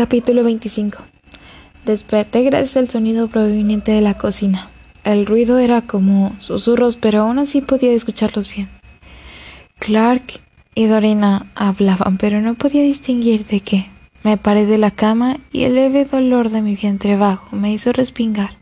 Capítulo 0.00 0.44
25 0.44 0.96
Desperté 1.84 2.42
gracias 2.42 2.78
al 2.78 2.88
sonido 2.88 3.28
proveniente 3.28 3.92
de 3.92 4.00
la 4.00 4.16
cocina. 4.16 4.70
El 5.04 5.26
ruido 5.26 5.58
era 5.58 5.82
como 5.82 6.34
susurros, 6.40 6.96
pero 6.96 7.20
aún 7.20 7.38
así 7.38 7.60
podía 7.60 7.92
escucharlos 7.92 8.48
bien. 8.48 8.70
Clark 9.78 10.40
y 10.74 10.86
Dorina 10.86 11.52
hablaban, 11.54 12.16
pero 12.16 12.40
no 12.40 12.54
podía 12.54 12.80
distinguir 12.80 13.44
de 13.44 13.60
qué. 13.60 13.90
Me 14.22 14.38
paré 14.38 14.64
de 14.64 14.78
la 14.78 14.90
cama 14.90 15.36
y 15.52 15.64
el 15.64 15.74
leve 15.74 16.06
dolor 16.06 16.48
de 16.48 16.62
mi 16.62 16.76
vientre 16.76 17.18
bajo 17.18 17.54
me 17.54 17.70
hizo 17.70 17.92
respingar. 17.92 18.56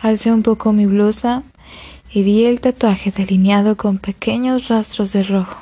Alcé 0.00 0.30
un 0.30 0.44
poco 0.44 0.72
mi 0.72 0.86
blusa 0.86 1.42
y 2.08 2.22
vi 2.22 2.44
el 2.44 2.60
tatuaje 2.60 3.10
delineado 3.10 3.76
con 3.76 3.98
pequeños 3.98 4.68
rastros 4.68 5.12
de 5.12 5.24
rojo, 5.24 5.58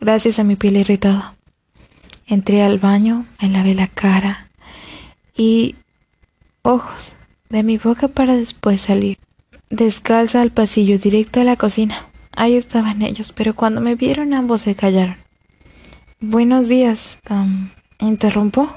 gracias 0.00 0.40
a 0.40 0.44
mi 0.44 0.56
piel 0.56 0.78
irritada. 0.78 1.36
Entré 2.26 2.62
al 2.62 2.78
baño, 2.78 3.26
me 3.40 3.48
lavé 3.48 3.74
la 3.74 3.86
cara 3.86 4.48
y 5.36 5.74
ojos 6.62 7.14
de 7.50 7.62
mi 7.62 7.76
boca 7.76 8.08
para 8.08 8.34
después 8.34 8.80
salir. 8.80 9.18
Descalza 9.70 10.40
al 10.40 10.50
pasillo 10.50 10.98
directo 10.98 11.40
a 11.40 11.44
la 11.44 11.56
cocina. 11.56 12.06
Ahí 12.36 12.56
estaban 12.56 13.02
ellos, 13.02 13.32
pero 13.32 13.54
cuando 13.54 13.80
me 13.80 13.94
vieron 13.94 14.34
ambos 14.34 14.62
se 14.62 14.74
callaron. 14.74 15.16
Buenos 16.20 16.68
días. 16.68 17.18
¿Interrumpo? 18.00 18.74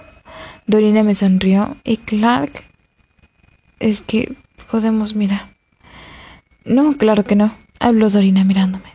Dorina 0.66 1.03
me 1.03 1.16
sonrió 1.16 1.77
y 1.83 1.97
Clark. 1.97 2.66
Es 3.79 4.02
que 4.02 4.35
podemos 4.69 5.16
mirar. 5.16 5.55
No, 6.66 6.97
claro 6.97 7.23
que 7.23 7.38
no, 7.38 7.55
habló 7.79 8.09
Dorina 8.09 8.43
mirándome. 8.43 8.89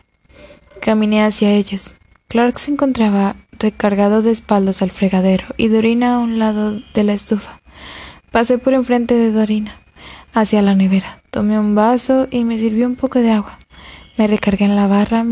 Caminé 0.79 1.23
hacia 1.23 1.51
ellos. 1.51 1.97
Clark 2.27 2.59
se 2.59 2.71
encontraba 2.71 3.35
recargado 3.63 4.21
de 4.21 4.31
espaldas 4.31 4.81
al 4.81 4.91
fregadero 4.91 5.45
y 5.57 5.69
Dorina 5.69 6.15
a 6.15 6.19
un 6.19 6.37
lado 6.37 6.79
de 6.93 7.03
la 7.03 7.13
estufa. 7.13 7.61
Pasé 8.29 8.57
por 8.57 8.73
enfrente 8.73 9.15
de 9.15 9.31
Dorina, 9.31 9.79
hacia 10.33 10.61
la 10.61 10.75
nevera. 10.75 11.21
Tomé 11.31 11.57
un 11.57 11.73
vaso 11.73 12.27
y 12.29 12.43
me 12.43 12.59
sirvió 12.59 12.85
un 12.85 12.95
poco 12.95 13.19
de 13.19 13.31
agua. 13.31 13.57
Me 14.17 14.27
recargué 14.27 14.65
en 14.65 14.75
la 14.75 14.87
barra 14.87 15.25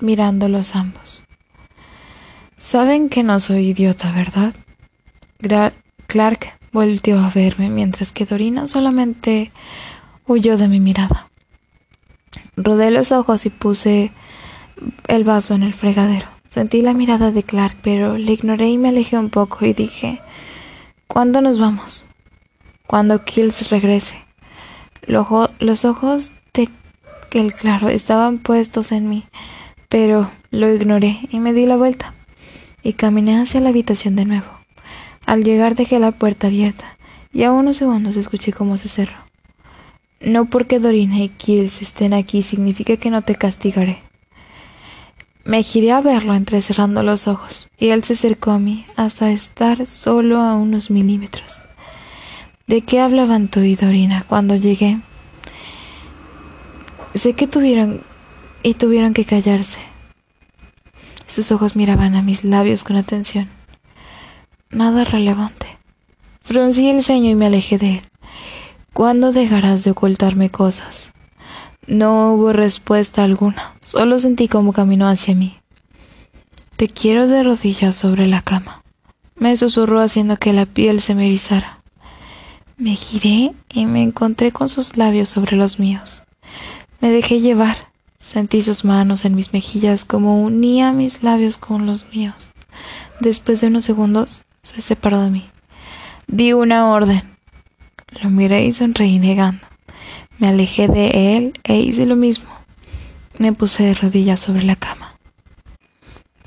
mirándolos 0.00 0.76
ambos. 0.76 1.24
Saben 2.56 3.08
que 3.08 3.24
no 3.24 3.40
soy 3.40 3.70
idiota, 3.70 4.12
¿verdad? 4.12 4.54
Clark 6.06 6.58
volteó 6.70 7.18
a 7.18 7.30
verme 7.30 7.68
mientras 7.68 8.12
que 8.12 8.26
Dorina 8.26 8.68
solamente 8.68 9.50
huyó 10.26 10.56
de 10.56 10.68
mi 10.68 10.78
mirada. 10.78 11.28
Rodé 12.56 12.92
los 12.92 13.10
ojos 13.10 13.44
y 13.44 13.50
puse 13.50 14.12
el 15.08 15.24
vaso 15.24 15.54
en 15.54 15.64
el 15.64 15.74
fregadero. 15.74 16.28
Sentí 16.52 16.82
la 16.82 16.92
mirada 16.92 17.30
de 17.30 17.44
Clark, 17.44 17.78
pero 17.80 18.18
le 18.18 18.30
ignoré 18.32 18.68
y 18.68 18.76
me 18.76 18.90
alejé 18.90 19.16
un 19.16 19.30
poco 19.30 19.64
y 19.64 19.72
dije 19.72 20.20
¿Cuándo 21.06 21.40
nos 21.40 21.58
vamos? 21.58 22.04
Cuando 22.86 23.24
Kills 23.24 23.70
regrese. 23.70 24.22
Los 25.06 25.86
ojos 25.86 26.32
de 26.52 26.68
el 27.30 27.54
claro 27.54 27.88
estaban 27.88 28.36
puestos 28.36 28.92
en 28.92 29.08
mí, 29.08 29.24
pero 29.88 30.30
lo 30.50 30.70
ignoré 30.70 31.20
y 31.30 31.40
me 31.40 31.54
di 31.54 31.64
la 31.64 31.78
vuelta 31.78 32.12
y 32.82 32.92
caminé 32.92 33.40
hacia 33.40 33.62
la 33.62 33.70
habitación 33.70 34.14
de 34.14 34.26
nuevo. 34.26 34.50
Al 35.24 35.44
llegar 35.44 35.74
dejé 35.74 35.98
la 36.00 36.12
puerta 36.12 36.48
abierta 36.48 36.98
y 37.32 37.44
a 37.44 37.52
unos 37.52 37.78
segundos 37.78 38.16
escuché 38.16 38.52
cómo 38.52 38.76
se 38.76 38.88
cerró. 38.88 39.16
No 40.20 40.44
porque 40.44 40.80
Dorina 40.80 41.16
y 41.16 41.30
Kills 41.30 41.80
estén 41.80 42.12
aquí 42.12 42.42
significa 42.42 42.98
que 42.98 43.08
no 43.08 43.22
te 43.22 43.36
castigaré. 43.36 44.11
Me 45.44 45.62
giré 45.62 45.90
a 45.90 46.00
verlo 46.00 46.34
entrecerrando 46.34 47.02
los 47.02 47.26
ojos 47.26 47.68
y 47.76 47.88
él 47.88 48.04
se 48.04 48.12
acercó 48.12 48.52
a 48.52 48.58
mí 48.58 48.86
hasta 48.96 49.30
estar 49.30 49.86
solo 49.86 50.40
a 50.40 50.54
unos 50.54 50.90
milímetros. 50.90 51.64
¿De 52.68 52.82
qué 52.82 53.00
hablaban 53.00 53.48
tú 53.48 53.60
y 53.60 53.74
Dorina 53.74 54.22
cuando 54.22 54.54
llegué? 54.54 55.00
Sé 57.14 57.34
que 57.34 57.48
tuvieron 57.48 58.02
y 58.62 58.74
tuvieron 58.74 59.14
que 59.14 59.24
callarse. 59.24 59.78
Sus 61.26 61.50
ojos 61.50 61.76
miraban 61.76 62.14
a 62.14 62.22
mis 62.22 62.44
labios 62.44 62.84
con 62.84 62.96
atención. 62.96 63.48
Nada 64.70 65.04
relevante. 65.04 65.78
Fruncí 66.42 66.88
el 66.88 67.02
ceño 67.02 67.30
y 67.30 67.34
me 67.34 67.46
alejé 67.46 67.78
de 67.78 67.92
él. 67.94 68.02
¿Cuándo 68.92 69.32
dejarás 69.32 69.84
de 69.84 69.90
ocultarme 69.90 70.50
cosas? 70.50 71.11
No 71.92 72.32
hubo 72.32 72.54
respuesta 72.54 73.22
alguna, 73.22 73.74
solo 73.82 74.18
sentí 74.18 74.48
cómo 74.48 74.72
caminó 74.72 75.06
hacia 75.08 75.34
mí. 75.34 75.58
Te 76.76 76.88
quiero 76.88 77.26
de 77.26 77.42
rodillas 77.42 77.96
sobre 77.96 78.26
la 78.26 78.40
cama. 78.40 78.82
Me 79.36 79.54
susurró 79.58 80.00
haciendo 80.00 80.38
que 80.38 80.54
la 80.54 80.64
piel 80.64 81.02
se 81.02 81.14
me 81.14 81.26
erizara. 81.26 81.82
Me 82.78 82.94
giré 82.94 83.52
y 83.68 83.84
me 83.84 84.02
encontré 84.02 84.52
con 84.52 84.70
sus 84.70 84.96
labios 84.96 85.28
sobre 85.28 85.54
los 85.54 85.78
míos. 85.78 86.22
Me 87.02 87.10
dejé 87.10 87.40
llevar. 87.40 87.76
Sentí 88.18 88.62
sus 88.62 88.86
manos 88.86 89.26
en 89.26 89.34
mis 89.34 89.52
mejillas 89.52 90.06
como 90.06 90.42
unía 90.42 90.92
mis 90.92 91.22
labios 91.22 91.58
con 91.58 91.84
los 91.84 92.06
míos. 92.08 92.52
Después 93.20 93.60
de 93.60 93.66
unos 93.66 93.84
segundos 93.84 94.44
se 94.62 94.80
separó 94.80 95.20
de 95.20 95.28
mí. 95.28 95.50
Di 96.26 96.54
una 96.54 96.88
orden. 96.88 97.36
Lo 98.22 98.30
miré 98.30 98.64
y 98.64 98.72
sonreí 98.72 99.18
negando. 99.18 99.71
Me 100.42 100.48
alejé 100.48 100.88
de 100.88 101.36
él 101.36 101.52
e 101.62 101.76
hice 101.76 102.04
lo 102.04 102.16
mismo. 102.16 102.50
Me 103.38 103.52
puse 103.52 103.84
de 103.84 103.94
rodillas 103.94 104.40
sobre 104.40 104.64
la 104.64 104.74
cama. 104.74 105.16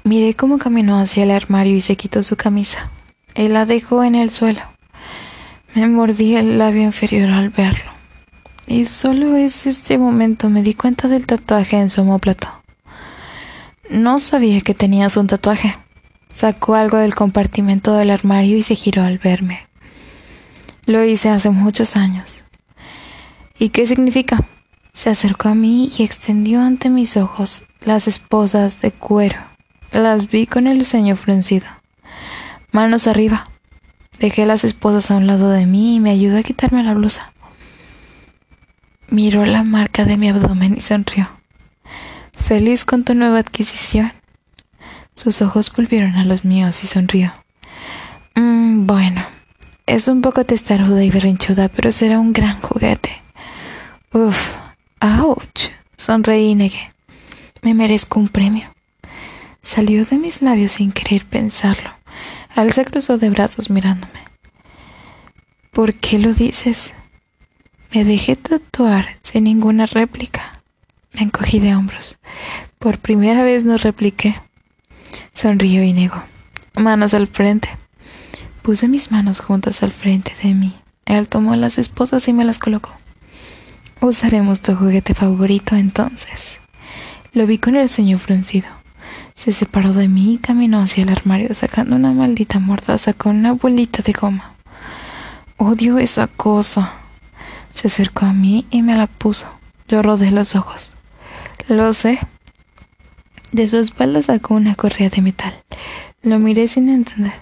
Miré 0.03 0.33
cómo 0.33 0.57
caminó 0.57 1.00
hacia 1.00 1.23
el 1.23 1.31
armario 1.31 1.78
y 1.78 1.81
se 1.81 1.95
quitó 1.95 2.22
su 2.22 2.35
camisa. 2.35 2.91
Él 3.35 3.53
la 3.53 3.66
dejó 3.66 4.03
en 4.03 4.16
el 4.16 4.31
suelo. 4.31 4.59
Me 5.73 5.88
mordí 5.88 6.35
el 6.35 6.57
labio 6.57 6.84
inferior 6.84 7.29
al 7.29 7.51
verlo 7.51 7.95
y 8.67 8.85
solo 8.85 9.35
es 9.35 9.66
este 9.66 9.97
momento 9.97 10.50
me 10.50 10.63
di 10.63 10.73
cuenta 10.73 11.07
del 11.07 11.28
tatuaje 11.28 11.78
en 11.78 11.89
su 11.89 12.01
homóplato. 12.01 12.50
No 13.89 14.19
sabía 14.19 14.61
que 14.61 14.73
tenías 14.73 15.17
un 15.17 15.28
tatuaje. 15.28 15.78
Sacó 16.34 16.75
algo 16.75 16.97
del 16.97 17.16
compartimento 17.16 17.94
del 17.94 18.09
armario 18.09 18.57
y 18.57 18.63
se 18.63 18.75
giró 18.75 19.03
al 19.03 19.19
verme. 19.19 19.67
Lo 20.85 21.03
hice 21.03 21.29
hace 21.29 21.50
muchos 21.50 21.95
años. 21.95 22.44
¿Y 23.57 23.69
qué 23.69 23.88
significa? 23.88 24.45
Se 24.93 25.09
acercó 25.09 25.49
a 25.49 25.55
mí 25.55 25.91
y 25.97 26.03
extendió 26.03 26.61
ante 26.61 26.89
mis 26.89 27.16
ojos 27.17 27.66
las 27.81 28.07
esposas 28.07 28.81
de 28.81 28.91
cuero. 28.91 29.38
Las 29.91 30.29
vi 30.29 30.45
con 30.45 30.67
el 30.67 30.85
ceño 30.85 31.16
fruncido. 31.16 31.67
Manos 32.71 33.07
arriba. 33.07 33.49
Dejé 34.19 34.45
las 34.45 34.63
esposas 34.63 35.11
a 35.11 35.16
un 35.16 35.27
lado 35.27 35.49
de 35.49 35.66
mí 35.66 35.95
y 35.95 35.99
me 35.99 36.11
ayudó 36.11 36.38
a 36.38 36.43
quitarme 36.43 36.83
la 36.83 36.93
blusa. 36.93 37.33
Miró 39.09 39.45
la 39.45 39.63
marca 39.63 40.03
de 40.03 40.17
mi 40.17 40.29
abdomen 40.29 40.75
y 40.77 40.81
sonrió. 40.81 41.29
¿Feliz 42.33 42.83
con 42.83 43.03
tu 43.03 43.13
nueva 43.16 43.39
adquisición? 43.39 44.11
Sus 45.16 45.41
ojos 45.41 45.72
volvieron 45.72 46.16
a 46.16 46.25
los 46.25 46.43
míos 46.43 46.83
y 46.83 46.87
sonrió. 46.87 47.33
Mm, 48.35 48.85
bueno, 48.85 49.25
es 49.85 50.07
un 50.07 50.22
poco 50.22 50.45
testaruda 50.45 51.03
y 51.03 51.09
berrinchuda, 51.09 51.69
pero 51.69 51.91
será 51.91 52.19
un 52.19 52.33
gran 52.33 52.59
juguete. 52.61 53.25
Uf, 54.16 54.53
ouch, 55.02 55.72
sonreí 55.98 56.52
y 56.52 56.56
negué. 56.56 56.94
Me 57.62 57.74
merezco 57.74 58.18
un 58.18 58.30
premio. 58.30 58.74
Salió 59.62 60.06
de 60.06 60.18
mis 60.18 60.42
labios 60.42 60.72
sin 60.72 60.94
querer 60.94 61.26
pensarlo. 61.26 61.90
Al 62.56 62.72
se 62.72 62.86
cruzó 62.86 63.18
de 63.18 63.30
brazos 63.30 63.70
mirándome. 63.70 64.22
¿Por 65.74 65.96
qué 65.96 66.18
lo 66.18 66.34
dices? 66.34 66.94
Me 67.94 68.06
dejé 68.06 68.38
tatuar 68.38 69.18
sin 69.22 69.44
ninguna 69.44 69.86
réplica. 69.86 70.62
Me 71.12 71.24
encogí 71.24 71.59
de 71.59 71.76
hombros. 71.76 72.18
Por 72.80 73.00
primera 73.00 73.44
vez 73.44 73.66
no 73.66 73.78
repliqué. 73.78 74.42
Sonrió 75.34 75.84
y 75.84 75.92
negó. 75.92 76.24
Manos 76.78 77.14
al 77.14 77.28
frente. 77.28 77.68
Puse 78.62 78.88
mis 78.88 79.12
manos 79.12 79.41
juntas 79.41 79.84
al 79.84 79.91
frente 79.91 80.32
de 80.41 80.53
mí. 80.53 80.73
Él 81.03 81.28
tomó 81.28 81.58
las 81.58 81.78
esposas 81.78 82.29
y 82.29 82.34
me 82.34 82.46
las 82.46 82.59
colocó. 82.59 82.94
Usaremos 84.02 84.62
tu 84.62 84.76
juguete 84.76 85.14
favorito 85.14 85.76
entonces. 85.76 86.59
Lo 87.34 87.47
vi 87.47 87.58
con 87.58 87.76
el 87.76 87.90
ceño 87.90 88.18
fruncido. 88.18 88.68
Se 89.34 89.52
separó 89.52 89.94
de 89.94 90.08
mí 90.08 90.34
y 90.34 90.38
caminó 90.38 90.80
hacia 90.80 91.03
el 91.03 91.09
armario 91.09 91.53
sacando 91.53 91.96
una 91.96 92.12
maldita 92.12 92.59
mordaza 92.59 93.14
con 93.14 93.36
una 93.38 93.53
bolita 93.53 94.02
de 94.02 94.14
goma. 94.14 94.56
Odio 95.58 95.97
esa 95.97 96.28
cosa. 96.28 96.94
Se 97.74 97.88
acercó 97.88 98.26
a 98.26 98.34
mí 98.34 98.66
y 98.70 98.82
me 98.82 98.96
la 98.96 99.08
puso. 99.08 99.50
Yo 99.88 100.02
rodé 100.02 100.32
los 100.32 100.56
ojos. 100.56 100.94
Lo 101.68 101.94
sé. 101.94 102.20
De 103.52 103.68
su 103.68 103.78
espalda 103.78 104.22
sacó 104.22 104.56
una 104.56 104.76
correa 104.76 105.09
de 105.09 105.22
metal. 105.22 105.53
Lo 106.22 106.40
miré 106.40 106.68
sin 106.68 106.90
entender. 106.90 107.34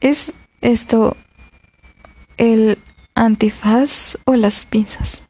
¿Es 0.00 0.34
esto 0.60 1.16
el 2.36 2.78
antifaz 3.14 4.18
o 4.24 4.36
las 4.36 4.64
pinzas? 4.64 5.22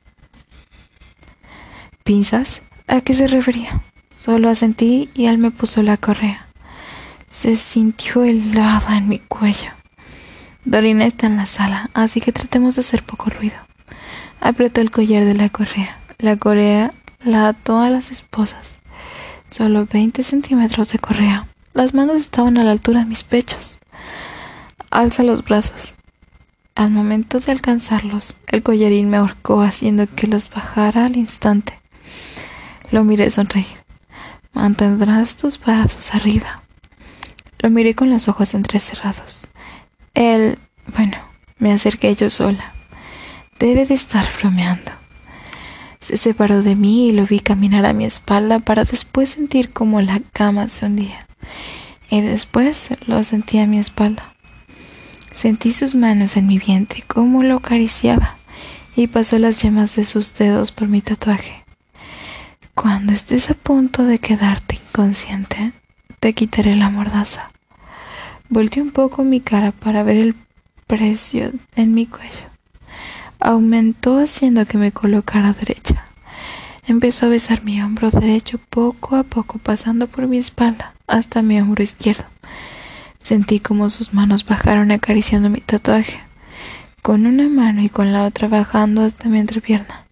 ¿Pinzas? 2.11 2.63
¿A 2.89 3.03
qué 3.03 3.15
se 3.15 3.29
refería? 3.29 3.83
Solo 4.13 4.49
asentí 4.49 5.09
y 5.15 5.27
él 5.27 5.39
me 5.39 5.53
puso 5.53 5.81
la 5.85 5.97
correa. 5.97 6.49
Se 7.29 7.57
sintió 7.57 8.25
helada 8.25 8.99
en 8.99 9.09
mi 9.09 9.21
cuello. 9.21 9.71
Dorina 10.65 11.07
está 11.07 11.29
en 11.29 11.37
la 11.37 11.47
sala, 11.47 11.89
así 11.95 12.21
que 12.21 12.33
tratemos 12.33 12.75
de 12.75 12.81
hacer 12.81 13.05
poco 13.05 13.31
ruido. 13.31 13.55
Apretó 14.41 14.81
el 14.81 14.91
collar 14.91 15.25
de 15.25 15.35
la 15.35 15.51
correa. 15.51 16.01
La 16.19 16.37
correa 16.37 16.93
la 17.23 17.47
ató 17.47 17.79
a 17.79 17.91
las 17.91 18.11
esposas. 18.11 18.81
Solo 19.49 19.87
20 19.87 20.25
centímetros 20.25 20.89
de 20.89 20.99
correa. 20.99 21.47
Las 21.75 21.95
manos 21.95 22.17
estaban 22.17 22.59
a 22.59 22.65
la 22.65 22.73
altura 22.73 23.05
de 23.05 23.07
mis 23.07 23.23
pechos. 23.23 23.79
Alza 24.91 25.23
los 25.23 25.45
brazos. 25.45 25.95
Al 26.75 26.91
momento 26.91 27.39
de 27.39 27.53
alcanzarlos, 27.53 28.35
el 28.49 28.65
collarín 28.65 29.11
me 29.11 29.19
ahorcó 29.19 29.63
haciendo 29.63 30.09
que 30.09 30.27
los 30.27 30.51
bajara 30.51 31.05
al 31.05 31.17
instante. 31.17 31.81
Lo 32.91 33.05
miré 33.05 33.31
sonreír. 33.31 33.85
Mantendrás 34.53 35.37
tus 35.37 35.61
brazos 35.61 36.15
arriba. 36.15 36.63
Lo 37.61 37.71
miré 37.71 37.95
con 37.95 38.11
los 38.11 38.29
ojos 38.29 38.55
entrecerrados. 38.55 39.47
Él, 40.15 40.59
bueno, 40.97 41.17
me 41.59 41.73
acerqué 41.73 42.15
yo 42.15 42.31
sola. 42.31 42.75
Debe 43.59 43.87
de 43.87 43.95
estar 43.95 44.27
bromeando. 44.41 44.93
Se 46.01 46.17
separó 46.17 46.63
de 46.63 46.75
mí 46.75 47.09
y 47.09 47.13
lo 47.13 47.27
vi 47.27 47.41
caminar 47.41 47.87
a 47.87 47.93
mi 47.93 48.07
espalda 48.07 48.59
para 48.59 48.85
después 48.85 49.31
sentir 49.31 49.71
como 49.71 50.01
la 50.01 50.21
cama 50.33 50.69
se 50.69 50.87
hundía. 50.87 51.27
Y 52.11 52.23
después 52.23 52.89
lo 53.07 53.23
sentí 53.23 53.59
a 53.59 53.67
mi 53.67 53.79
espalda. 53.79 54.35
Sentí 55.35 55.73
sus 55.73 55.95
manos 55.95 56.37
en 56.37 56.47
mi 56.47 56.59
vientre, 56.59 57.05
cómo 57.07 57.43
lo 57.43 57.57
acariciaba, 57.57 58.37
y 58.97 59.07
pasó 59.07 59.39
las 59.39 59.63
yemas 59.63 59.95
de 59.95 60.05
sus 60.05 60.35
dedos 60.35 60.73
por 60.73 60.89
mi 60.89 61.01
tatuaje. 61.03 61.60
Cuando 62.81 63.13
estés 63.13 63.51
a 63.51 63.55
punto 63.55 64.05
de 64.05 64.19
quedarte 64.19 64.77
inconsciente, 64.77 65.73
te 66.19 66.33
quitaré 66.33 66.77
la 66.77 66.89
mordaza. 66.89 67.51
Volteé 68.49 68.83
un 68.83 68.91
poco 68.91 69.23
mi 69.23 69.41
cara 69.41 69.71
para 69.71 70.03
ver 70.03 70.17
el 70.17 70.35
precio 70.87 71.53
en 71.77 71.93
mi 71.93 72.07
cuello. 72.07 72.49
Aumentó 73.39 74.17
haciendo 74.17 74.65
que 74.65 74.79
me 74.79 74.93
colocara 74.93 75.53
derecha. 75.53 76.07
Empezó 76.87 77.27
a 77.27 77.29
besar 77.29 77.63
mi 77.65 77.83
hombro 77.83 78.11
derecho 78.11 78.59
poco 78.71 79.17
a 79.17 79.25
poco 79.25 79.59
pasando 79.59 80.07
por 80.07 80.27
mi 80.27 80.39
espalda 80.39 80.95
hasta 81.07 81.43
mi 81.43 81.61
hombro 81.61 81.83
izquierdo. 81.83 82.25
Sentí 83.19 83.61
como 83.61 83.91
sus 83.91 84.15
manos 84.15 84.47
bajaron 84.47 84.91
acariciando 84.91 85.51
mi 85.51 85.61
tatuaje, 85.61 86.23
con 87.03 87.27
una 87.27 87.47
mano 87.47 87.83
y 87.83 87.91
con 87.91 88.15
la 88.15 88.25
otra 88.25 88.49
bajando 88.49 89.03
hasta 89.03 89.29
mi 89.29 89.39
entrepierna. 89.39 90.07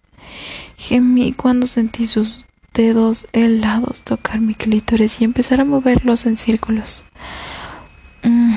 Gemí 0.77 1.33
cuando 1.33 1.65
sentí 1.65 2.05
sus 2.05 2.45
dedos 2.79 3.27
helados 3.33 3.99
tocar 4.03 4.39
mi 4.39 4.55
clítoris 4.55 5.19
y 5.19 5.25
empezar 5.25 5.59
a 5.59 5.65
moverlos 5.65 6.25
en 6.25 6.37
círculos. 6.37 7.03
Mm. 8.23 8.55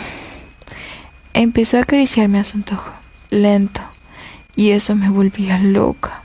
Empezó 1.33 1.77
a 1.77 1.81
acariciarme 1.81 2.39
a 2.39 2.45
su 2.45 2.57
antojo, 2.57 2.93
lento, 3.31 3.81
y 4.55 4.71
eso 4.71 4.95
me 4.95 5.11
volvía 5.11 5.59
loca. 5.59 6.23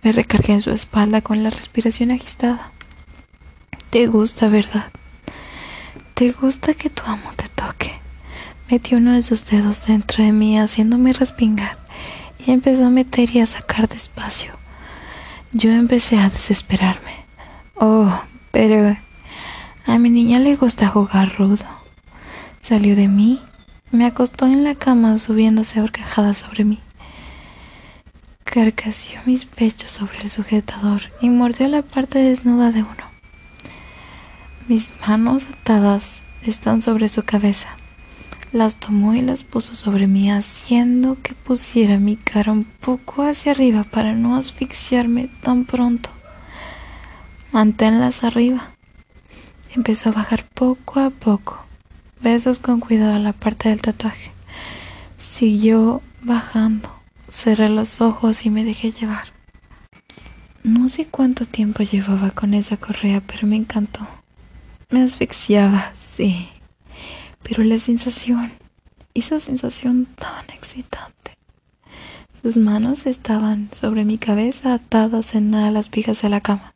Me 0.00 0.12
recargué 0.12 0.54
en 0.54 0.62
su 0.62 0.70
espalda 0.70 1.20
con 1.20 1.42
la 1.42 1.50
respiración 1.50 2.10
agitada. 2.10 2.72
Te 3.90 4.06
gusta, 4.06 4.48
¿verdad? 4.48 4.90
¿Te 6.14 6.32
gusta 6.32 6.72
que 6.72 6.88
tu 6.88 7.02
amo 7.04 7.34
te 7.36 7.48
toque? 7.48 7.92
Metió 8.70 8.96
uno 8.96 9.12
de 9.12 9.20
sus 9.20 9.44
dedos 9.44 9.84
dentro 9.84 10.24
de 10.24 10.32
mí 10.32 10.58
haciéndome 10.58 11.12
respingar 11.12 11.76
y 12.38 12.52
empezó 12.52 12.86
a 12.86 12.90
meter 12.90 13.36
y 13.36 13.40
a 13.40 13.46
sacar 13.46 13.90
despacio. 13.90 14.59
Yo 15.52 15.72
empecé 15.72 16.16
a 16.16 16.30
desesperarme. 16.30 17.24
Oh, 17.74 18.22
pero 18.52 18.96
a 19.84 19.98
mi 19.98 20.08
niña 20.08 20.38
le 20.38 20.54
gusta 20.54 20.86
jugar 20.86 21.34
rudo. 21.36 21.64
Salió 22.62 22.94
de 22.94 23.08
mí, 23.08 23.40
me 23.90 24.06
acostó 24.06 24.46
en 24.46 24.62
la 24.62 24.76
cama 24.76 25.18
subiéndose 25.18 25.80
a 25.80 26.34
sobre 26.34 26.64
mí. 26.64 26.78
Carcasió 28.44 29.20
mis 29.26 29.44
pechos 29.44 29.90
sobre 29.90 30.18
el 30.18 30.30
sujetador 30.30 31.02
y 31.20 31.30
mordió 31.30 31.66
la 31.66 31.82
parte 31.82 32.20
desnuda 32.20 32.70
de 32.70 32.82
uno. 32.82 33.10
Mis 34.68 34.92
manos 35.04 35.46
atadas 35.52 36.22
están 36.42 36.80
sobre 36.80 37.08
su 37.08 37.24
cabeza. 37.24 37.76
Las 38.52 38.74
tomó 38.74 39.14
y 39.14 39.20
las 39.22 39.44
puso 39.44 39.76
sobre 39.76 40.08
mí, 40.08 40.28
haciendo 40.28 41.16
que 41.22 41.34
pusiera 41.34 41.98
mi 41.98 42.16
cara 42.16 42.50
un 42.50 42.64
poco 42.64 43.22
hacia 43.22 43.52
arriba 43.52 43.84
para 43.84 44.12
no 44.14 44.34
asfixiarme 44.34 45.30
tan 45.40 45.64
pronto. 45.64 46.10
Manténlas 47.52 48.24
arriba. 48.24 48.70
Empezó 49.72 50.08
a 50.08 50.12
bajar 50.12 50.48
poco 50.48 50.98
a 50.98 51.10
poco, 51.10 51.64
besos 52.20 52.58
con 52.58 52.80
cuidado 52.80 53.14
a 53.14 53.20
la 53.20 53.32
parte 53.32 53.68
del 53.68 53.82
tatuaje. 53.82 54.32
Siguió 55.16 56.02
bajando. 56.22 56.92
Cerré 57.30 57.68
los 57.68 58.00
ojos 58.00 58.44
y 58.46 58.50
me 58.50 58.64
dejé 58.64 58.90
llevar. 58.90 59.32
No 60.64 60.88
sé 60.88 61.06
cuánto 61.06 61.46
tiempo 61.46 61.84
llevaba 61.84 62.32
con 62.32 62.54
esa 62.54 62.76
correa, 62.78 63.22
pero 63.24 63.46
me 63.46 63.54
encantó. 63.54 64.08
Me 64.90 65.02
asfixiaba, 65.02 65.92
sí 66.16 66.48
pero 67.50 67.64
la 67.64 67.80
sensación, 67.80 68.52
esa 69.12 69.40
sensación 69.40 70.06
tan 70.06 70.44
excitante. 70.54 71.36
Sus 72.40 72.56
manos 72.56 73.06
estaban 73.06 73.68
sobre 73.72 74.04
mi 74.04 74.18
cabeza 74.18 74.72
atadas 74.72 75.34
en 75.34 75.48
una 75.48 75.64
de 75.64 75.72
las 75.72 75.90
vigas 75.90 76.22
de 76.22 76.28
la 76.28 76.40
cama, 76.40 76.72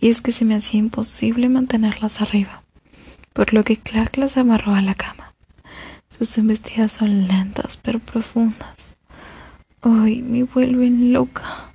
y 0.00 0.10
es 0.10 0.20
que 0.20 0.32
se 0.32 0.44
me 0.44 0.56
hacía 0.56 0.80
imposible 0.80 1.48
mantenerlas 1.48 2.20
arriba, 2.20 2.64
por 3.32 3.54
lo 3.54 3.62
que 3.62 3.76
Clark 3.76 4.16
las 4.16 4.36
amarró 4.36 4.74
a 4.74 4.82
la 4.82 4.96
cama. 4.96 5.32
Sus 6.08 6.38
embestidas 6.38 6.90
son 6.90 7.28
lentas 7.28 7.76
pero 7.76 8.00
profundas. 8.00 8.94
Hoy 9.80 10.22
me 10.22 10.42
vuelven 10.42 11.12
loca. 11.12 11.72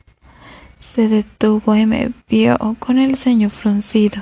Se 0.77 1.07
detuvo 1.07 1.73
y 1.73 1.85
me 1.85 2.11
vio 2.27 2.57
con 2.79 2.99
el 2.99 3.15
ceño 3.15 3.49
fruncido. 3.49 4.21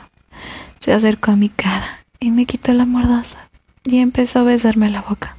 Se 0.80 0.94
acercó 0.94 1.32
a 1.32 1.36
mi 1.36 1.50
cara 1.50 2.06
y 2.20 2.30
me 2.30 2.46
quitó 2.46 2.74
la 2.74 2.86
mordaza 2.86 3.48
y 3.88 4.00
empezó 4.00 4.40
a 4.40 4.44
besarme 4.44 4.90
la 4.90 5.02
boca. 5.02 5.38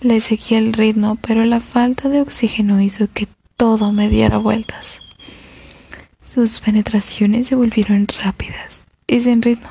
Le 0.00 0.20
seguí 0.20 0.54
el 0.54 0.74
ritmo, 0.74 1.16
pero 1.16 1.44
la 1.44 1.60
falta 1.60 2.08
de 2.08 2.20
oxígeno 2.20 2.80
hizo 2.80 3.08
que 3.12 3.26
todo 3.56 3.92
me 3.92 4.08
diera 4.08 4.36
vueltas. 4.36 4.98
Sus 6.22 6.60
penetraciones 6.60 7.46
se 7.46 7.54
volvieron 7.54 8.06
rápidas 8.22 8.84
y 9.06 9.20
sin 9.20 9.40
ritmo. 9.40 9.70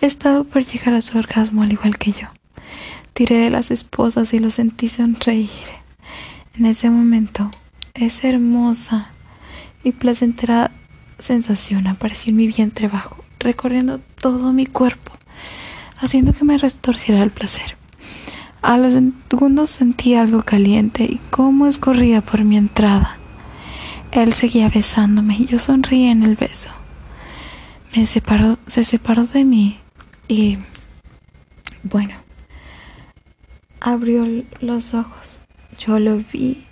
Estaba 0.00 0.42
por 0.44 0.64
llegar 0.64 0.94
a 0.94 1.02
su 1.02 1.18
orgasmo 1.18 1.62
al 1.62 1.72
igual 1.72 1.98
que 1.98 2.12
yo. 2.12 2.28
Tiré 3.12 3.36
de 3.36 3.50
las 3.50 3.70
esposas 3.70 4.32
y 4.32 4.38
lo 4.38 4.50
sentí 4.50 4.88
sonreír. 4.88 5.50
En 6.54 6.64
ese 6.64 6.88
momento, 6.88 7.50
esa 7.94 8.28
hermosa 8.28 9.10
y 9.84 9.92
placentera 9.92 10.70
sensación 11.18 11.86
apareció 11.86 12.30
en 12.30 12.36
mi 12.36 12.46
vientre 12.46 12.88
bajo, 12.88 13.22
recorriendo 13.38 14.00
todo 14.20 14.52
mi 14.52 14.66
cuerpo 14.66 15.11
haciendo 16.02 16.32
que 16.32 16.44
me 16.44 16.58
restorciera 16.58 17.22
el 17.22 17.30
placer. 17.30 17.76
A 18.60 18.76
los 18.76 18.94
segundos 19.30 19.70
sentí 19.70 20.14
algo 20.14 20.42
caliente 20.42 21.04
y 21.04 21.20
cómo 21.30 21.66
escorría 21.66 22.20
por 22.20 22.44
mi 22.44 22.56
entrada. 22.56 23.18
Él 24.10 24.34
seguía 24.34 24.68
besándome 24.68 25.36
y 25.36 25.46
yo 25.46 25.58
sonreí 25.58 26.06
en 26.06 26.22
el 26.22 26.36
beso. 26.36 26.68
Me 27.96 28.04
separó, 28.06 28.58
se 28.66 28.84
separó 28.84 29.24
de 29.24 29.44
mí 29.44 29.78
y 30.28 30.58
bueno, 31.82 32.14
abrió 33.80 34.26
los 34.60 34.94
ojos. 34.94 35.40
Yo 35.78 35.98
lo 35.98 36.18
vi 36.18 36.64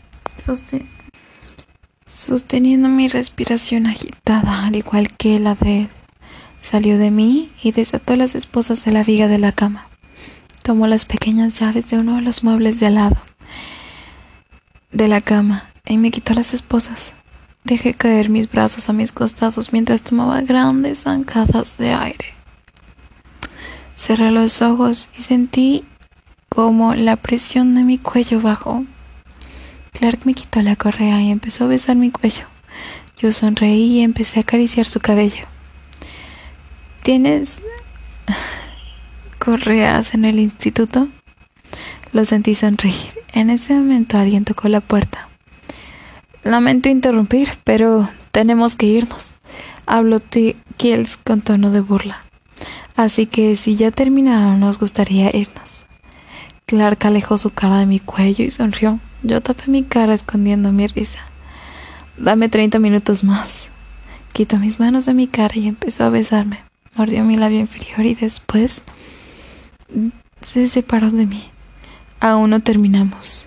sosteniendo 2.06 2.88
mi 2.88 3.08
respiración 3.08 3.86
agitada, 3.86 4.66
al 4.66 4.76
igual 4.76 5.08
que 5.16 5.38
la 5.38 5.54
de 5.54 5.82
él. 5.82 5.88
Salió 6.62 6.98
de 6.98 7.10
mí 7.10 7.50
y 7.62 7.72
desató 7.72 8.16
las 8.16 8.34
esposas 8.34 8.84
de 8.84 8.92
la 8.92 9.04
viga 9.04 9.28
de 9.28 9.38
la 9.38 9.52
cama. 9.52 9.88
Tomó 10.62 10.86
las 10.86 11.04
pequeñas 11.04 11.58
llaves 11.58 11.88
de 11.90 11.98
uno 11.98 12.16
de 12.16 12.22
los 12.22 12.44
muebles 12.44 12.80
de 12.80 12.86
al 12.86 12.94
lado 12.96 13.16
de 14.92 15.08
la 15.08 15.20
cama 15.20 15.70
y 15.86 15.98
me 15.98 16.10
quitó 16.10 16.34
las 16.34 16.54
esposas. 16.54 17.12
Dejé 17.64 17.94
caer 17.94 18.30
mis 18.30 18.50
brazos 18.50 18.88
a 18.88 18.92
mis 18.92 19.12
costados 19.12 19.72
mientras 19.72 20.02
tomaba 20.02 20.40
grandes 20.40 21.00
zancadas 21.00 21.76
de 21.78 21.92
aire. 21.92 22.34
Cerré 23.96 24.30
los 24.30 24.62
ojos 24.62 25.08
y 25.18 25.22
sentí 25.22 25.84
como 26.48 26.94
la 26.94 27.16
presión 27.16 27.74
de 27.74 27.84
mi 27.84 27.98
cuello 27.98 28.40
bajó. 28.40 28.84
Clark 29.92 30.20
me 30.24 30.34
quitó 30.34 30.62
la 30.62 30.76
correa 30.76 31.20
y 31.20 31.30
empezó 31.30 31.64
a 31.64 31.68
besar 31.68 31.96
mi 31.96 32.10
cuello. 32.10 32.46
Yo 33.18 33.32
sonreí 33.32 33.98
y 33.98 34.00
empecé 34.00 34.40
a 34.40 34.42
acariciar 34.42 34.86
su 34.86 35.00
cabello. 35.00 35.49
¿Tienes 37.02 37.62
correas 39.38 40.12
en 40.12 40.26
el 40.26 40.38
instituto? 40.38 41.08
Lo 42.12 42.24
sentí 42.24 42.54
sonreír. 42.54 43.14
En 43.32 43.48
ese 43.48 43.74
momento 43.74 44.18
alguien 44.18 44.44
tocó 44.44 44.68
la 44.68 44.80
puerta. 44.80 45.28
Lamento 46.42 46.88
interrumpir, 46.88 47.50
pero 47.64 48.08
tenemos 48.32 48.76
que 48.76 48.86
irnos. 48.86 49.32
Habló. 49.86 50.20
Kiels 50.76 51.16
con 51.16 51.40
tono 51.40 51.70
de 51.70 51.80
burla. 51.80 52.22
Así 52.96 53.26
que 53.26 53.56
si 53.56 53.76
ya 53.76 53.90
terminaron, 53.90 54.60
nos 54.60 54.78
gustaría 54.78 55.34
irnos. 55.34 55.86
Clark 56.66 56.98
alejó 57.06 57.38
su 57.38 57.50
cara 57.50 57.78
de 57.78 57.86
mi 57.86 57.98
cuello 57.98 58.44
y 58.44 58.50
sonrió. 58.50 59.00
Yo 59.22 59.40
tapé 59.40 59.70
mi 59.70 59.82
cara 59.84 60.14
escondiendo 60.14 60.72
mi 60.72 60.86
risa. 60.86 61.18
Dame 62.16 62.48
treinta 62.48 62.78
minutos 62.78 63.24
más. 63.24 63.66
Quitó 64.32 64.58
mis 64.58 64.78
manos 64.80 65.06
de 65.06 65.14
mi 65.14 65.26
cara 65.26 65.54
y 65.56 65.66
empezó 65.66 66.04
a 66.04 66.10
besarme. 66.10 66.69
Mordió 66.94 67.24
mi 67.24 67.36
labio 67.36 67.60
inferior 67.60 68.04
y 68.04 68.14
después 68.14 68.82
se 70.40 70.68
separó 70.68 71.10
de 71.10 71.26
mí. 71.26 71.42
Aún 72.20 72.50
no 72.50 72.60
terminamos. 72.60 73.46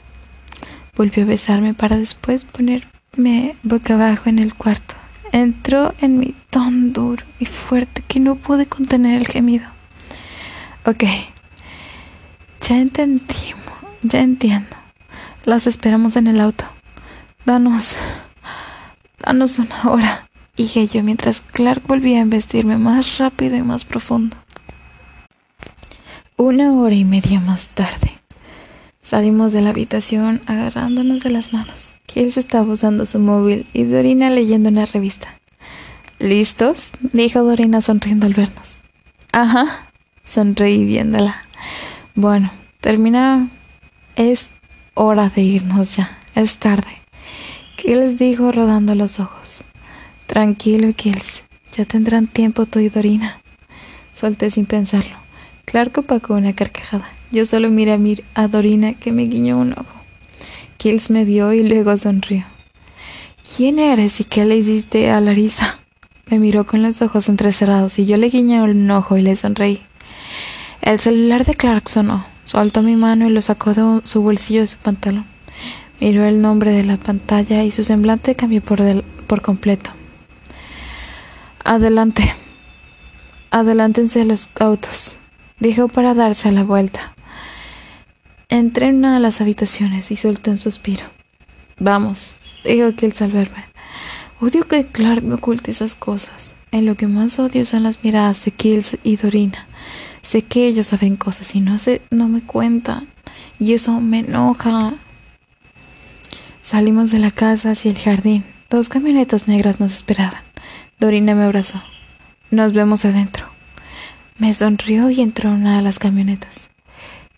Volvió 0.96 1.24
a 1.24 1.28
besarme 1.28 1.74
para 1.74 1.98
después 1.98 2.46
ponerme 2.46 3.58
boca 3.64 3.96
abajo 3.96 4.30
en 4.30 4.40
el 4.40 4.54
cuarto. 4.56 4.96
Entró 5.32 5.94
en 6.00 6.20
mí 6.20 6.36
tan 6.50 6.94
duro 6.94 7.24
y 7.40 7.46
fuerte 7.46 8.04
que 8.08 8.20
no 8.20 8.36
pude 8.36 8.68
contener 8.68 9.20
el 9.20 9.28
gemido. 9.28 9.68
Ok, 10.86 11.04
ya 12.62 12.78
entendimos, 12.78 13.64
ya 14.02 14.20
entiendo. 14.20 14.76
Las 15.46 15.66
esperamos 15.66 16.16
en 16.16 16.28
el 16.28 16.40
auto. 16.40 16.66
Danos, 17.46 17.96
danos 19.20 19.60
una 19.60 19.82
hora, 19.90 20.23
dije 20.56 20.88
yo 20.88 21.04
mientras 21.04 21.42
Clark 21.42 21.84
volvía 21.88 22.20
a 22.20 22.22
embestirme 22.22 22.78
más 22.78 23.18
rápido 23.18 23.56
y 23.58 23.62
más 23.62 23.86
profundo. 23.86 24.38
Una 26.38 26.74
hora 26.74 26.96
y 26.96 27.06
media 27.06 27.40
más 27.40 27.70
tarde, 27.70 28.20
salimos 29.02 29.54
de 29.54 29.62
la 29.62 29.70
habitación 29.70 30.42
agarrándonos 30.46 31.22
de 31.22 31.30
las 31.30 31.54
manos. 31.54 31.94
Kills 32.06 32.38
estaba 32.38 32.72
usando 32.72 33.06
su 33.06 33.20
móvil 33.20 33.68
y 33.74 33.84
Dorina 33.84 34.30
leyendo 34.30 34.70
una 34.70 34.86
revista. 34.86 35.40
¿Listos? 36.20 36.92
dijo 37.02 37.44
Dorina 37.44 37.82
sonriendo 37.82 38.28
al 38.28 38.34
vernos. 38.34 38.76
Ajá, 39.32 39.92
sonreí 40.24 40.86
viéndola. 40.86 41.44
Bueno, 42.16 42.52
termina. 42.82 43.50
Es 44.16 44.52
hora 44.94 45.30
de 45.30 45.42
irnos 45.42 45.96
ya. 45.96 46.18
Es 46.36 46.58
tarde. 46.58 47.02
Kills 47.78 48.20
dijo 48.20 48.52
rodando 48.52 48.94
los 48.96 49.20
ojos. 49.20 49.64
Tranquilo, 50.34 50.92
Kills. 50.96 51.44
Ya 51.78 51.86
tendrán 51.86 52.26
tiempo 52.26 52.66
tú 52.66 52.80
y 52.80 52.90
Dorina. 52.90 53.40
Solté 54.16 54.50
sin 54.50 54.66
pensarlo. 54.66 55.16
Clark 55.66 55.96
opacó 56.00 56.34
una 56.34 56.54
carcajada. 56.54 57.08
Yo 57.32 57.46
solo 57.46 57.70
miré 57.70 57.94
a, 57.94 58.00
mir 58.00 58.24
a 58.34 58.48
Dorina 58.48 58.96
que 58.96 59.12
me 59.12 59.28
guiñó 59.28 59.60
un 59.60 59.74
ojo. 59.74 60.02
Kills 60.78 61.12
me 61.12 61.24
vio 61.24 61.54
y 61.54 61.62
luego 61.62 61.96
sonrió. 61.98 62.46
¿Quién 63.56 63.78
eres 63.78 64.22
y 64.22 64.24
qué 64.24 64.44
le 64.46 64.58
hiciste 64.58 65.12
a 65.12 65.22
Larisa? 65.22 65.78
Me 66.26 66.40
miró 66.40 66.66
con 66.66 66.82
los 66.82 67.04
ojos 67.04 67.30
entrecerrados 67.30 68.00
y 68.00 68.08
yo 68.08 68.18
le 68.18 68.30
guiñé 68.32 68.64
un 68.64 68.90
ojo 68.90 69.18
y 69.18 69.22
le 69.22 69.36
sonreí. 69.36 69.84
El 70.82 71.00
celular 71.00 71.46
de 71.46 71.54
Clark 71.54 71.88
sonó. 71.88 72.26
Soltó 72.44 72.82
mi 72.82 72.96
mano 72.96 73.30
y 73.30 73.32
lo 73.32 73.42
sacó 73.44 73.76
de 73.76 74.02
su 74.08 74.24
bolsillo 74.24 74.62
de 74.62 74.68
su 74.68 74.78
pantalón. 74.80 75.28
Miró 76.00 76.26
el 76.26 76.42
nombre 76.42 76.72
de 76.72 76.86
la 76.86 76.98
pantalla 76.98 77.64
y 77.64 77.70
su 77.70 77.84
semblante 77.84 78.36
cambió 78.36 78.62
por, 78.62 78.82
por 79.28 79.44
completo. 79.44 79.92
Adelante. 81.64 82.36
Adelántense 83.50 84.26
los 84.26 84.50
autos, 84.60 85.20
dijo 85.60 85.88
para 85.88 86.14
darse 86.14 86.52
la 86.52 86.66
vuelta. 86.66 87.16
Entré 88.50 88.88
en 88.88 88.98
una 88.98 89.14
de 89.14 89.22
las 89.22 89.40
habitaciones 89.40 90.12
y 90.12 90.18
solté 90.18 90.52
un 90.52 90.58
suspiro. 90.58 91.06
Vamos, 91.80 92.36
dijo 92.66 92.94
Kills 92.96 93.22
al 93.22 93.32
verme. 93.32 93.66
Odio 94.42 94.68
que 94.68 94.88
Clark 94.88 95.24
me 95.24 95.36
oculte 95.36 95.72
esas 95.72 95.96
cosas. 95.96 96.56
En 96.72 96.86
lo 96.86 96.96
que 96.96 97.08
más 97.08 97.40
odio 97.40 97.64
son 97.64 97.84
las 97.84 98.04
miradas 98.04 98.44
de 98.44 98.52
Kills 98.52 98.98
y 99.04 99.16
Dorina. 99.16 99.68
Sé 100.22 100.42
que 100.42 100.68
ellos 100.68 100.88
saben 100.88 101.16
cosas 101.16 101.56
y 101.56 101.62
no 101.62 101.78
sé, 101.78 102.02
no 102.10 102.28
me 102.28 102.42
cuentan. 102.42 103.08
Y 103.58 103.74
eso 103.74 104.02
me 104.02 104.20
enoja. 104.20 104.96
Salimos 106.62 107.12
de 107.12 107.20
la 107.20 107.32
casa 107.32 107.72
hacia 107.72 107.92
el 107.92 107.98
jardín. 107.98 108.44
Dos 108.70 108.90
camionetas 108.90 109.48
negras 109.48 109.80
nos 109.80 109.94
esperaban. 109.94 110.42
Dorina 111.04 111.36
me 111.36 111.44
abrazó. 111.44 111.84
Nos 112.50 112.72
vemos 112.72 113.04
adentro. 113.04 113.46
Me 114.38 114.54
sonrió 114.54 115.10
y 115.10 115.20
entró 115.20 115.50
en 115.50 115.56
una 115.56 115.76
de 115.76 115.84
las 115.84 116.00
camionetas. 116.00 116.70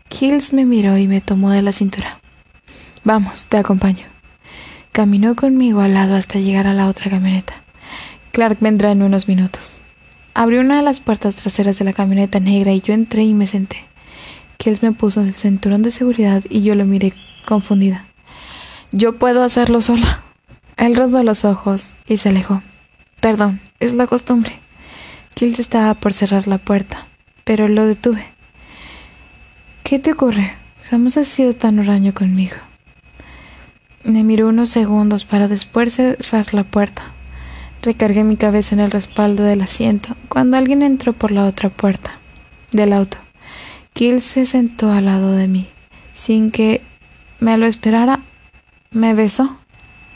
Kills 0.07 0.53
me 0.53 0.65
miró 0.65 0.99
y 0.99 1.07
me 1.07 1.19
tomó 1.19 1.49
de 1.49 1.63
la 1.63 1.71
cintura. 1.71 2.19
Vamos, 3.03 3.47
te 3.47 3.57
acompaño. 3.57 4.05
Caminó 4.91 5.35
conmigo 5.35 5.81
al 5.81 5.95
lado 5.95 6.15
hasta 6.15 6.37
llegar 6.37 6.67
a 6.67 6.75
la 6.75 6.85
otra 6.85 7.09
camioneta. 7.09 7.55
Clark 8.31 8.59
vendrá 8.59 8.91
en 8.91 9.01
unos 9.01 9.27
minutos. 9.27 9.81
Abrió 10.35 10.61
una 10.61 10.77
de 10.77 10.83
las 10.83 10.99
puertas 10.99 11.35
traseras 11.35 11.79
de 11.79 11.85
la 11.85 11.93
camioneta 11.93 12.39
negra 12.39 12.71
y 12.71 12.81
yo 12.81 12.93
entré 12.93 13.23
y 13.23 13.33
me 13.33 13.47
senté. 13.47 13.83
Kills 14.57 14.83
me 14.83 14.91
puso 14.91 15.21
el 15.21 15.33
cinturón 15.33 15.81
de 15.81 15.89
seguridad 15.89 16.43
y 16.51 16.61
yo 16.61 16.75
lo 16.75 16.85
miré 16.85 17.13
confundida. 17.47 18.05
Yo 18.91 19.17
puedo 19.17 19.41
hacerlo 19.41 19.81
sola. 19.81 20.21
Él 20.77 20.95
rodó 20.95 21.23
los 21.23 21.45
ojos 21.45 21.93
y 22.05 22.17
se 22.17 22.29
alejó. 22.29 22.61
Perdón, 23.25 23.59
es 23.79 23.93
la 23.93 24.05
costumbre. 24.05 24.51
Kills 25.33 25.57
estaba 25.57 25.95
por 25.95 26.13
cerrar 26.13 26.45
la 26.45 26.59
puerta, 26.59 27.07
pero 27.43 27.67
lo 27.67 27.87
detuve. 27.87 28.23
¿Qué 29.81 29.97
te 29.97 30.11
ocurre? 30.11 30.53
Jamás 30.91 31.17
has 31.17 31.27
sido 31.27 31.53
tan 31.53 31.79
huraño 31.79 32.13
conmigo. 32.13 32.57
Me 34.03 34.23
miró 34.23 34.47
unos 34.47 34.69
segundos 34.69 35.25
para 35.25 35.47
después 35.47 35.95
cerrar 35.95 36.53
la 36.53 36.65
puerta. 36.65 37.01
Recargué 37.81 38.23
mi 38.23 38.37
cabeza 38.37 38.75
en 38.75 38.81
el 38.81 38.91
respaldo 38.91 39.41
del 39.41 39.63
asiento 39.63 40.15
cuando 40.29 40.57
alguien 40.57 40.83
entró 40.83 41.11
por 41.13 41.31
la 41.31 41.45
otra 41.45 41.69
puerta 41.69 42.19
del 42.73 42.93
auto. 42.93 43.17
Kill 43.93 44.21
se 44.21 44.45
sentó 44.45 44.91
al 44.91 45.05
lado 45.05 45.31
de 45.31 45.47
mí. 45.47 45.67
Sin 46.13 46.51
que 46.51 46.83
me 47.39 47.57
lo 47.57 47.65
esperara, 47.65 48.19
me 48.91 49.15
besó. 49.15 49.57